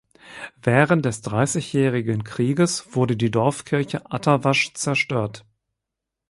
[0.63, 5.45] Während des Dreißigjährigen Krieges wurde die Dorfkirche Atterwasch zerstört.